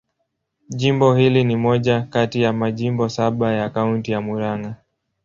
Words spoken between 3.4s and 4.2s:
ya Kaunti